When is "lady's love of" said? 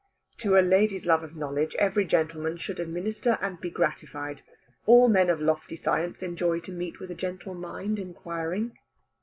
0.65-1.35